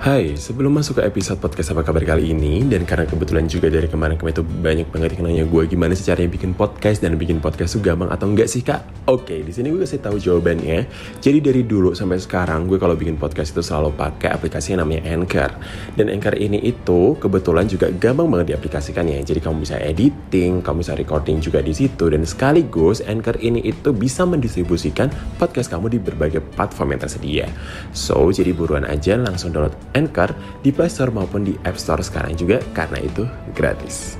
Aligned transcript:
Hai, 0.00 0.32
sebelum 0.32 0.80
masuk 0.80 0.96
ke 0.96 1.12
episode 1.12 1.44
podcast 1.44 1.76
apa 1.76 1.84
kabar 1.84 2.00
kali 2.00 2.32
ini 2.32 2.64
Dan 2.64 2.88
karena 2.88 3.04
kebetulan 3.04 3.44
juga 3.44 3.68
dari 3.68 3.84
kemarin-kemarin 3.84 4.32
itu 4.32 4.40
banyak 4.40 4.88
banget 4.88 5.20
yang 5.20 5.28
nanya 5.28 5.44
gue 5.44 5.62
Gimana 5.68 5.92
sih 5.92 6.08
caranya 6.08 6.32
bikin 6.32 6.56
podcast 6.56 7.04
dan 7.04 7.20
bikin 7.20 7.36
podcast 7.36 7.76
itu 7.76 7.84
gampang 7.84 8.08
atau 8.08 8.24
enggak 8.24 8.48
sih 8.48 8.64
kak? 8.64 8.80
Oke, 9.10 9.42
di 9.42 9.50
sini 9.50 9.74
gue 9.74 9.82
kasih 9.82 9.98
tahu 9.98 10.22
jawabannya. 10.22 10.86
Jadi 11.18 11.38
dari 11.42 11.66
dulu 11.66 11.98
sampai 11.98 12.22
sekarang 12.22 12.70
gue 12.70 12.78
kalau 12.78 12.94
bikin 12.94 13.18
podcast 13.18 13.50
itu 13.50 13.58
selalu 13.58 13.90
pakai 13.98 14.30
aplikasi 14.30 14.76
yang 14.76 14.86
namanya 14.86 15.02
Anchor. 15.10 15.50
Dan 15.98 16.06
Anchor 16.14 16.38
ini 16.38 16.62
itu 16.62 17.18
kebetulan 17.18 17.66
juga 17.66 17.90
gampang 17.90 18.30
banget 18.30 18.54
diaplikasikan 18.54 19.10
ya. 19.10 19.18
Jadi 19.18 19.42
kamu 19.42 19.66
bisa 19.66 19.82
editing, 19.82 20.62
kamu 20.62 20.86
bisa 20.86 20.94
recording 20.94 21.42
juga 21.42 21.58
di 21.58 21.74
situ. 21.74 22.06
Dan 22.06 22.22
sekaligus 22.22 23.02
Anchor 23.02 23.34
ini 23.42 23.66
itu 23.66 23.90
bisa 23.90 24.22
mendistribusikan 24.22 25.10
podcast 25.42 25.74
kamu 25.74 25.90
di 25.90 25.98
berbagai 25.98 26.44
platform 26.54 26.94
yang 26.94 27.02
tersedia. 27.02 27.46
So, 27.90 28.30
jadi 28.30 28.54
buruan 28.54 28.86
aja 28.86 29.18
langsung 29.18 29.50
download 29.50 29.74
Anchor 29.94 30.34
di 30.60 30.70
Play 30.70 30.90
Store 30.90 31.10
maupun 31.14 31.46
di 31.46 31.54
App 31.66 31.78
Store 31.78 32.02
sekarang 32.04 32.36
juga 32.38 32.62
karena 32.72 32.98
itu 33.02 33.24
gratis. 33.54 34.18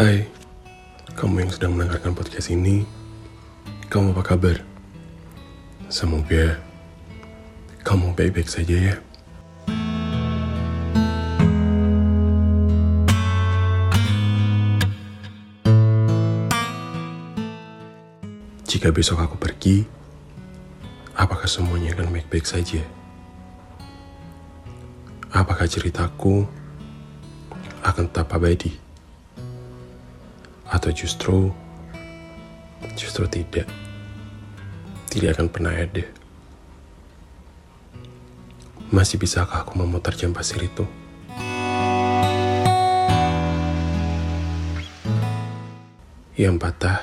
Hai, 0.00 0.24
kamu 1.20 1.44
yang 1.44 1.52
sedang 1.52 1.76
mendengarkan 1.76 2.16
podcast 2.16 2.48
ini, 2.48 2.88
kamu 3.92 4.16
apa 4.16 4.24
kabar? 4.24 4.56
Semoga 5.92 6.56
kamu 7.84 8.16
baik-baik 8.16 8.48
saja 8.48 8.72
ya. 8.72 8.96
Jika 18.64 18.88
besok 18.88 19.20
aku 19.20 19.36
pergi, 19.36 19.84
apakah 21.20 21.44
semuanya 21.44 21.92
akan 22.00 22.16
baik-baik 22.16 22.48
saja? 22.48 22.80
Apakah 25.28 25.68
ceritaku 25.68 26.48
akan 27.84 28.08
tetap 28.08 28.32
abadi? 28.32 28.89
Atau 30.70 30.94
justru 30.94 31.50
Justru 32.94 33.26
tidak. 33.28 33.66
Tidak 35.10 35.36
akan 35.36 35.48
pernah 35.50 35.74
ada. 35.74 36.06
Masih 38.88 39.18
bisakah 39.18 39.66
aku 39.66 39.76
memutar 39.76 40.14
jam 40.14 40.32
pasir 40.32 40.62
itu? 40.62 40.86
Yang 46.40 46.56
patah 46.56 46.98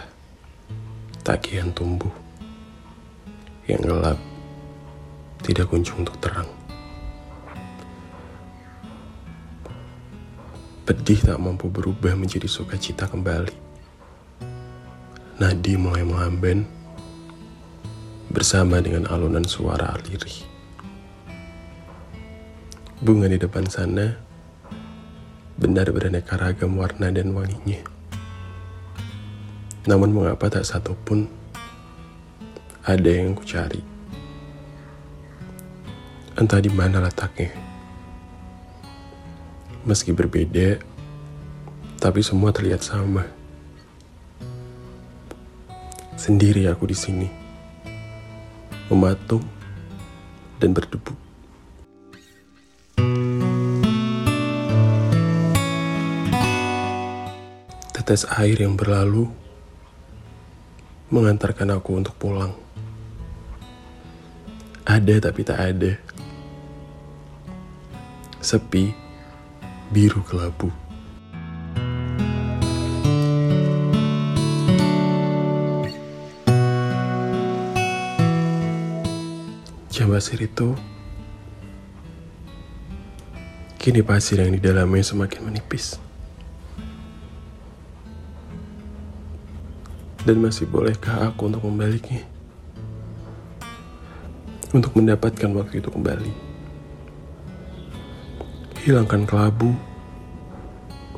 Tak 1.22 1.46
kian 1.46 1.70
tumbuh. 1.76 2.12
Yang 3.70 3.82
gelap 3.86 4.20
Tidak 5.46 5.68
kunjung 5.70 6.08
untuk 6.08 6.18
terang 6.18 6.57
Pedih 10.88 11.20
tak 11.20 11.36
mampu 11.36 11.68
berubah 11.68 12.16
menjadi 12.16 12.48
sukacita 12.48 13.12
kembali. 13.12 13.52
Nadi 15.36 15.76
mulai 15.76 16.08
melamben 16.08 16.64
bersama 18.32 18.80
dengan 18.80 19.04
alunan 19.12 19.44
suara 19.44 19.92
lirih. 20.08 20.48
Bunga 23.04 23.28
di 23.28 23.36
depan 23.36 23.68
sana 23.68 24.16
benar 25.60 25.92
beraneka 25.92 26.40
ragam 26.40 26.80
warna 26.80 27.12
dan 27.12 27.36
wanginya. 27.36 27.84
Namun 29.92 30.16
mengapa 30.16 30.48
tak 30.48 30.64
satu 30.64 30.96
pun 31.04 31.28
ada 32.88 33.12
yang 33.12 33.36
ku 33.36 33.44
cari. 33.44 33.84
Entah 36.40 36.64
di 36.64 36.72
mana 36.72 37.04
letaknya. 37.04 37.67
Meski 39.88 40.12
berbeda, 40.12 40.84
tapi 41.96 42.20
semua 42.20 42.52
terlihat 42.52 42.84
sama. 42.84 43.24
Sendiri 46.20 46.68
aku 46.68 46.92
di 46.92 46.98
sini, 46.98 47.32
mematung 48.92 49.48
dan 50.60 50.76
berdebu. 50.76 51.16
Tetes 57.96 58.28
air 58.36 58.60
yang 58.60 58.76
berlalu 58.76 59.32
mengantarkan 61.16 61.80
aku 61.80 61.96
untuk 61.96 62.12
pulang. 62.20 62.52
Ada 64.84 65.32
tapi 65.32 65.48
tak 65.48 65.60
ada. 65.64 65.96
Sepi 68.44 69.07
biru 69.88 70.20
kelabu. 70.28 70.68
Jambasir 79.88 80.44
itu 80.44 80.76
kini 83.80 84.04
pasir 84.04 84.44
yang 84.44 84.54
di 84.54 84.62
dalamnya 84.62 85.02
semakin 85.02 85.48
menipis. 85.48 85.98
Dan 90.28 90.44
masih 90.44 90.68
bolehkah 90.68 91.32
aku 91.32 91.48
untuk 91.48 91.64
membaliknya? 91.64 92.28
Untuk 94.76 94.92
mendapatkan 95.00 95.48
waktu 95.56 95.80
itu 95.80 95.88
kembali 95.88 96.47
hilangkan 98.88 99.28
kelabu, 99.28 99.76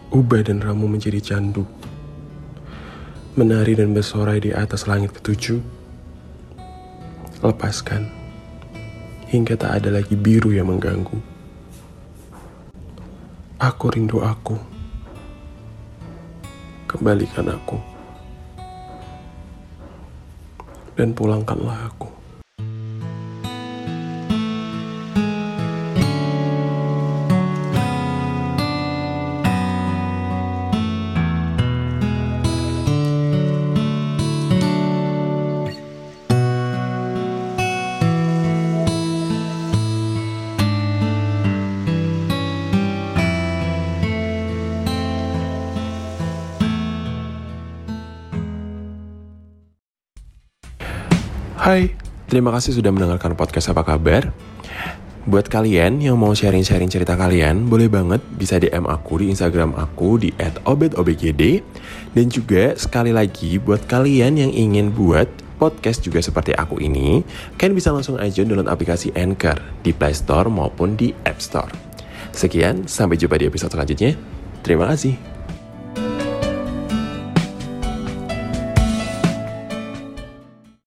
ubah 0.10 0.42
dan 0.42 0.58
ramu 0.58 0.90
menjadi 0.90 1.22
candu, 1.22 1.70
menari 3.38 3.78
dan 3.78 3.94
bersorai 3.94 4.42
di 4.42 4.50
atas 4.50 4.90
langit 4.90 5.14
ketujuh, 5.14 5.62
lepaskan 7.46 8.10
hingga 9.30 9.54
tak 9.54 9.86
ada 9.86 10.02
lagi 10.02 10.18
biru 10.18 10.50
yang 10.50 10.74
mengganggu. 10.74 11.22
Aku 13.62 13.86
rindu 13.94 14.26
aku, 14.26 14.58
kembalikan 16.90 17.54
aku, 17.54 17.78
dan 20.98 21.14
pulangkanlah 21.14 21.86
aku. 21.86 22.19
Hai, 51.60 51.92
terima 52.32 52.56
kasih 52.56 52.72
sudah 52.72 52.88
mendengarkan 52.88 53.36
podcast 53.36 53.76
apa 53.76 53.84
kabar. 53.84 54.32
Buat 55.28 55.52
kalian 55.52 56.00
yang 56.00 56.16
mau 56.16 56.32
sharing-sharing 56.32 56.88
cerita 56.88 57.20
kalian, 57.20 57.68
boleh 57.68 57.92
banget 57.92 58.24
bisa 58.40 58.56
DM 58.64 58.88
aku 58.88 59.20
di 59.20 59.28
Instagram 59.28 59.76
aku 59.76 60.24
di 60.24 60.32
@obedobgd 60.40 61.60
dan 62.16 62.26
juga 62.32 62.80
sekali 62.80 63.12
lagi 63.12 63.60
buat 63.60 63.84
kalian 63.92 64.40
yang 64.40 64.56
ingin 64.56 64.96
buat 64.96 65.28
podcast 65.60 66.00
juga 66.00 66.24
seperti 66.24 66.56
aku 66.56 66.80
ini, 66.80 67.28
kalian 67.60 67.76
bisa 67.76 67.92
langsung 67.92 68.16
aja 68.16 68.40
download 68.48 68.72
aplikasi 68.72 69.12
Anchor 69.12 69.60
di 69.84 69.92
Play 69.92 70.16
Store 70.16 70.48
maupun 70.48 70.96
di 70.96 71.12
App 71.28 71.44
Store. 71.44 71.76
Sekian, 72.32 72.88
sampai 72.88 73.20
jumpa 73.20 73.36
di 73.36 73.52
episode 73.52 73.76
selanjutnya. 73.76 74.16
Terima 74.64 74.88
kasih. 74.88 75.39